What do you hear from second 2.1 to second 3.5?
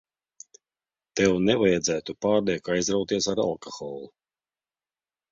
pārlieku aizrauties ar